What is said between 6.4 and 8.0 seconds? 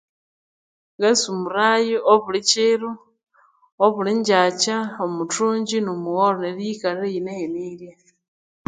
neryo iyikalha iyinahenirye